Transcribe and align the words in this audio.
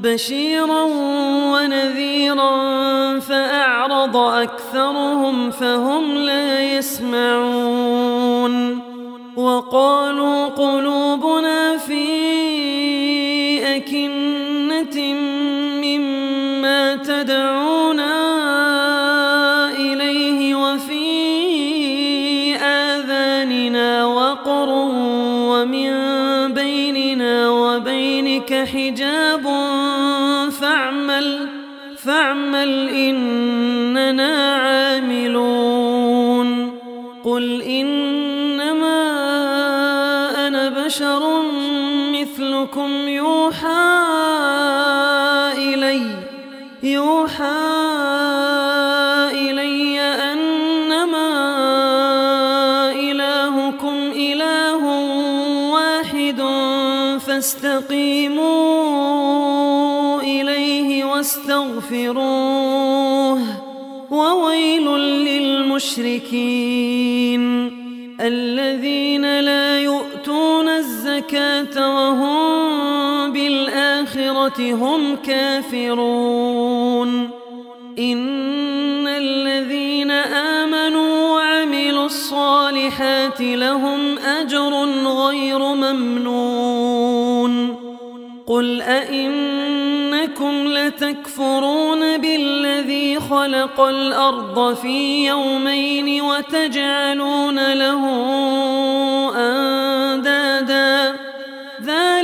بشيرا 0.00 0.82
ونذيرا 1.52 2.50
فأعرض 3.20 4.16
أكثرهم 4.16 5.50
فهم 5.50 6.14
لا 6.14 6.60
يسمعون 6.60 7.77
مثلكم 42.12 43.08
يوحى 43.08 43.94
إلي 45.58 46.02
يوحى 46.82 47.58
إلي 49.32 50.00
أنما 50.00 51.30
إلهكم 52.92 53.96
إله 54.16 54.82
واحد 55.72 56.42
فاستقيمون 57.26 58.78
واستغفروه 61.18 62.58
وويل 64.10 64.86
للمشركين. 65.26 66.97
هم 74.60 75.16
كافرون. 75.16 77.08
إن 77.98 79.08
الذين 79.08 80.10
آمنوا 80.10 81.28
وعملوا 81.30 82.06
الصالحات 82.06 83.40
لهم 83.40 84.18
أجر 84.18 84.84
غير 85.06 85.58
ممنون. 85.58 87.08
قل 88.46 88.82
أئنكم 88.82 90.68
لتكفرون 90.68 92.18
بالذي 92.18 93.20
خلق 93.20 93.80
الأرض 93.80 94.74
في 94.74 95.26
يومين 95.26 96.22
وتجعلون 96.22 97.72
له 97.72 98.04
أندادا 99.36 99.87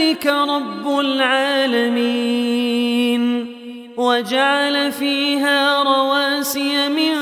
ذلك 0.00 0.26
رب 0.26 0.98
العالمين. 1.00 2.40
وجعل 3.96 4.92
فيها 4.92 5.82
رواسي 5.82 6.88
من 6.88 7.14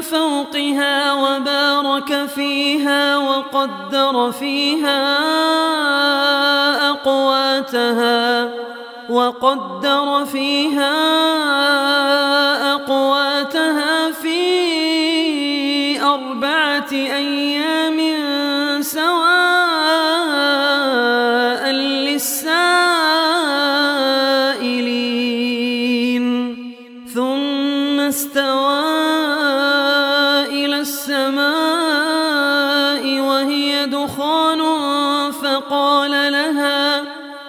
فوقها 0.00 1.12
وبارك 1.12 2.26
فيها 2.34 3.18
وقدر 3.18 4.32
فيها 4.32 5.18
أقواتها 6.90 8.50
وقدر 9.10 10.24
فيها 10.24 10.94
أقواتها 12.74 14.10
في 14.10 14.40
أربعة 16.00 16.92
أيام 16.92 17.98
سواء 18.82 19.43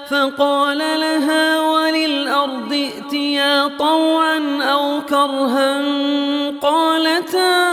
فقال 0.09 0.77
لها 0.77 1.61
وللأرض 1.61 2.73
ائتيا 2.73 3.67
طوعا 3.67 4.63
أو 4.63 5.01
كرها 5.09 5.81
قالتا 6.61 7.65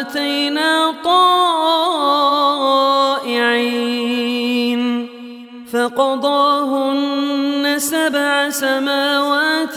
أتينا 0.00 0.94
طائعين 1.04 1.46
فقضاهن 5.72 7.74
سبع 7.78 8.50
سماوات 8.50 9.74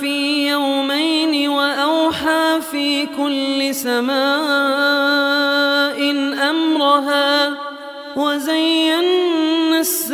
في 0.00 0.48
يومين 0.48 1.48
وأوحى 1.48 2.60
في 2.70 3.06
كل 3.06 3.74
سماء 3.74 4.18
أمرها 6.50 7.54
وزينا 8.16 9.47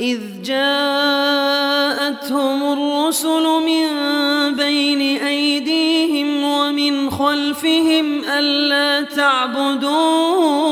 إذ 0.00 0.20
جاءتهم 0.44 1.92
الرسل 2.72 3.42
من 3.42 3.86
بين 4.56 5.00
أيديهم 5.22 6.44
ومن 6.44 7.10
خلفهم 7.10 8.24
ألا 8.24 9.02
تعبدوا 9.02 10.64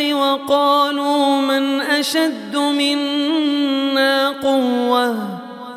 الحق 0.00 0.16
وقالوا 0.16 1.40
من 1.40 1.80
أشد 1.80 2.56
منا 2.56 4.28
قوة؟ 4.28 5.16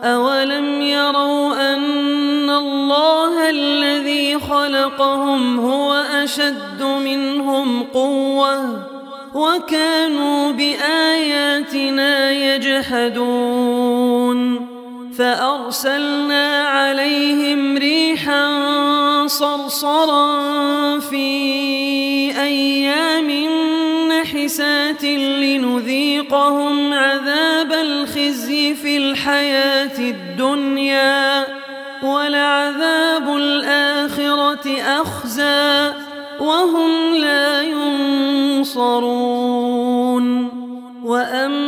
أولم 0.04 0.82
يروا 0.82 1.74
أن 1.74 2.50
الله 2.50 3.50
الذي 3.50 4.40
خلقهم 4.40 5.60
هو 5.60 5.94
أشد 5.94 6.84
منهم 6.84 7.84
قوةً؟ 7.84 8.94
وكانوا 9.34 10.52
بآياتنا 10.52 12.32
يجحدون. 12.32 13.94
فأرسلنا 15.18 16.68
عليهم 16.68 17.78
ريحا 17.78 18.48
صرصرا 19.28 20.40
في 21.00 21.28
أيام 22.42 23.43
ناحسات 24.44 25.04
لنذيقهم 25.04 26.94
عذاب 26.94 27.72
الخزي 27.72 28.76
في 28.76 28.98
الحياة 28.98 30.00
الدنيا 30.00 31.46
ولعذاب 32.04 33.38
الآخرة 33.38 34.82
أخزى 34.82 35.94
وهم 36.40 37.16
لا 37.16 37.62
ينصرون 38.62 39.04
وأما 41.04 41.63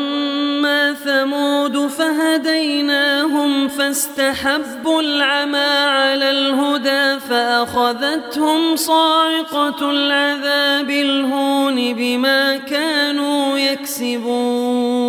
فاستحبوا 3.78 5.02
العمى 5.02 5.58
على 5.58 6.32
الهدى 6.32 7.20
فأخذتهم 7.30 8.76
صاعقة 8.76 9.92
العذاب 9.92 10.90
الهون 10.90 11.94
بما 11.94 12.58
كانوا 12.58 13.58
يكسبون. 13.58 15.06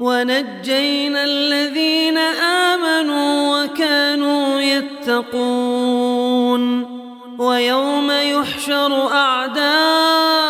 ونجينا 0.00 1.24
الذين 1.24 2.18
آمنوا 2.68 3.64
وكانوا 3.64 4.60
يتقون. 4.60 6.10
ويوم 7.38 8.10
يحشر 8.10 9.12
أعداء 9.12 10.49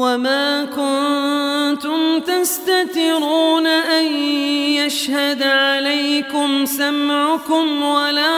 وما 0.00 0.64
كنتم 0.64 2.20
تستترون 2.20 3.66
أن 3.66 4.04
يشهد 4.80 5.42
عليكم 5.42 6.64
سمعكم 6.64 7.82
ولا 7.82 8.30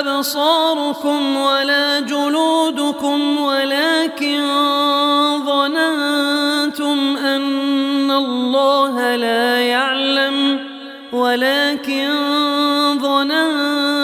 أبصاركم 0.00 1.36
ولا 1.36 2.00
جلودكم 2.00 3.38
ولكن 3.40 4.40
ظننتم 5.46 7.16
أن 7.16 8.10
الله 8.10 9.16
لا 9.16 9.60
يعلم 9.60 10.60
ولكن 11.12 12.08
ظننتم 13.02 14.03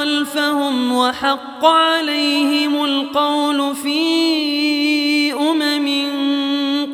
خلفهم 0.00 0.92
وحق 0.92 1.64
عليهم 1.64 2.84
القول 2.84 3.76
في 3.76 5.32
أمم 5.32 5.88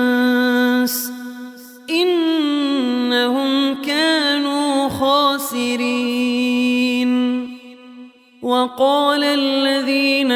إنهم 1.90 3.76
كانوا 3.76 4.90
خاسرين 4.90 6.30
وقال 8.42 9.24
الذين 9.24 10.19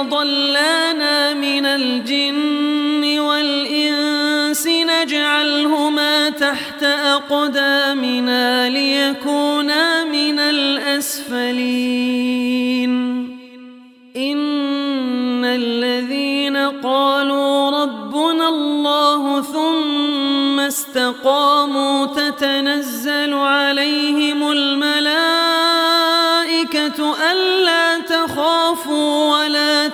أضلانا 0.00 1.34
من 1.34 1.66
الجن 1.66 3.18
والإنس 3.18 4.66
نجعلهما 4.66 6.30
تحت 6.30 6.82
أقدامنا 6.82 8.68
ليكونا 8.68 10.04
من 10.04 10.38
الأسفلين 10.38 11.88
إن 14.16 15.44
الذين 15.44 16.56
قالوا 16.56 17.70
ربنا 17.82 18.48
الله 18.48 19.42
ثم 19.42 20.60
استقاموا 20.60 22.06
تتنزل 22.06 23.34
عليهم 23.34 24.50
الملائكة 24.52 25.18
ألا 27.32 27.57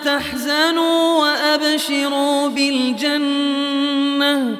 تحزنوا 0.04 1.20
وأبشروا 1.20 2.48
بالجنة 2.48 4.56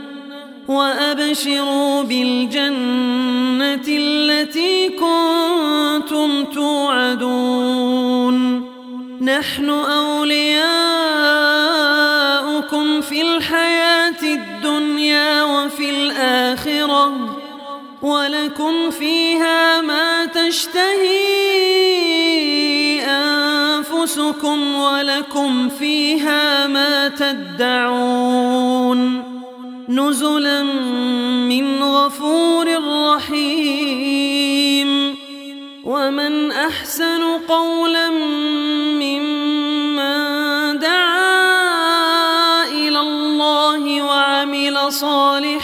وأبشروا 0.69 2.03
بالجنة 2.03 3.85
التي 3.89 4.89
كنتم 4.89 6.45
توعدون. 6.45 8.35
نحن 9.21 9.71
أولياؤكم 9.71 10.65
في 13.01 13.23
الحياة 13.23 14.23
الدنيا 14.23 15.45
وفي 15.45 15.91
الآخرة 15.91 17.37
ولكم 18.03 18.91
فيها 18.91 19.81
ما 19.81 20.25
تشتهي 20.25 22.24
أنفسكم 24.05 24.75
ولكم 24.75 25.69
فيها 25.69 26.67
ما 26.67 27.09
تدعون 27.09 28.55
نزلا 29.89 30.63
من 31.49 31.83
غفور 31.83 32.67
رحيم 33.15 34.91
ومن 35.85 36.53
أحسن 36.53 37.23
قولا 37.49 38.11
ممن 39.01 39.99
دعا 40.79 42.65
إلى 42.65 43.01
الله 43.01 44.03
وعمل 44.03 44.93
صالحا 44.93 45.64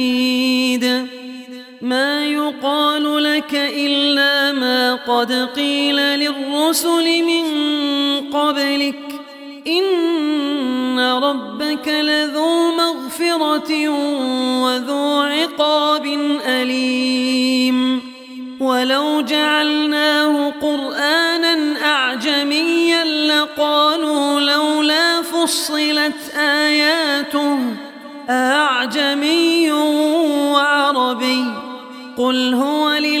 قد 5.11 5.49
قيل 5.55 5.95
للرسل 5.95 7.23
من 7.23 7.45
قبلك 8.29 9.21
إن 9.67 10.99
ربك 10.99 11.87
لذو 11.87 12.71
مغفرة 12.71 13.89
وذو 14.63 15.21
عقاب 15.21 16.05
أليم 16.45 18.01
ولو 18.59 19.21
جعلناه 19.21 20.53
قرآنا 20.61 21.85
أعجميا 21.85 23.03
لقالوا 23.03 24.39
لولا 24.39 25.21
فصلت 25.21 26.35
آياته 26.37 27.57
أعجمي 28.29 29.71
وعربي 30.51 31.45
قل 32.17 32.53
هو 32.53 32.91
للذين 32.93 33.20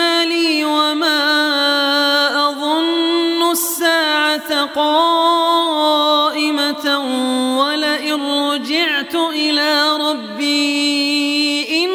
رجعت 8.71 9.15
إلى 9.15 9.97
ربي 9.99 11.67
إن 11.83 11.91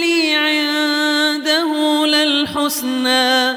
لي 0.00 0.34
عنده 0.34 1.70
للحسنى. 2.06 3.56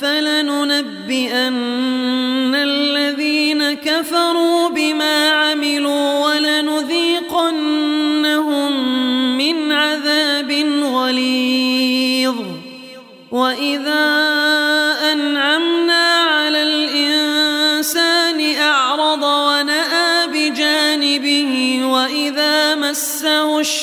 فلننبئن 0.00 1.54
الذين 2.54 3.72
كفروا 3.72 4.68
بما 4.68 4.83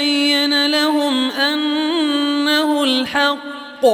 يتبين 0.00 0.66
لهم 0.66 1.30
أنه 1.30 2.84
الحق. 2.84 3.84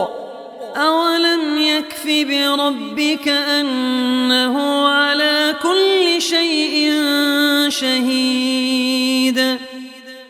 أولم 0.76 1.58
يكف 1.58 2.06
بربك 2.06 3.28
أنه 3.28 4.88
على 4.88 5.54
كل 5.62 6.22
شيء 6.22 6.92
شهيد. 7.68 9.38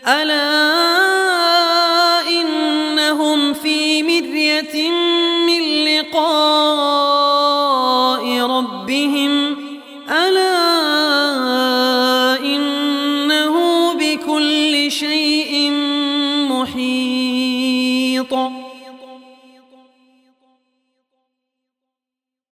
ألا 0.07 1.36